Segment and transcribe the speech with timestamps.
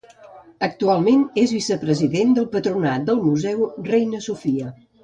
[0.67, 4.77] Actualment és vicepresident del Patronat del Museu Reina Sofia.